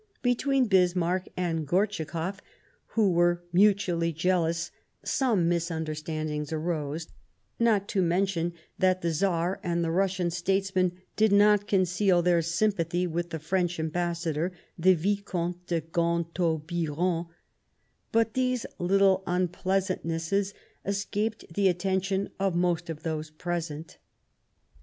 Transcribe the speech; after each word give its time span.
Between 0.23 0.65
Bismarck 0.65 1.27
and 1.37 1.67
Gortschakoff, 1.67 2.39
who 2.95 3.11
were 3.11 3.43
mutually 3.53 4.11
jealous, 4.11 4.71
some 5.05 5.47
misunderstandings 5.47 6.51
arose, 6.51 7.07
not 7.59 7.87
to 7.89 8.01
mention 8.01 8.53
that 8.79 9.03
the 9.03 9.11
Tsar 9.13 9.59
and 9.61 9.83
the 9.83 9.91
Russian 9.91 10.31
statesman 10.31 10.93
did 11.15 11.31
not 11.31 11.67
conceal 11.67 12.23
their 12.23 12.41
sympathy 12.41 13.05
with 13.05 13.29
the 13.29 13.37
French 13.37 13.79
Ambassador, 13.79 14.51
the 14.75 14.95
Vicomte 14.95 15.67
de 15.67 15.81
Gontaut 15.81 16.65
Biron; 16.65 17.27
but 18.11 18.33
these 18.33 18.65
small 18.77 19.21
unpleasantnesses 19.27 20.55
escaped 20.83 21.45
the 21.53 21.67
attention 21.67 22.31
of 22.39 22.55
most 22.55 22.89
of 22.89 23.03
those 23.03 23.29
present. 23.29 23.99